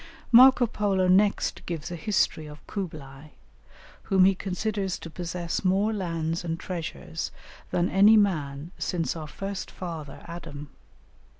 [0.31, 3.29] Marco Polo next gives a history of Kublaï,
[4.05, 7.29] whom he considers to possess more lands and treasures
[7.69, 10.71] than any man since our first father, Adam.